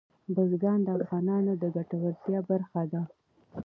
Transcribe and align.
بزګان 0.35 0.79
د 0.83 0.87
افغانانو 1.03 1.51
د 1.61 1.63
ګټورتیا 1.75 2.39
برخه 2.49 2.81
ده. 2.91 3.01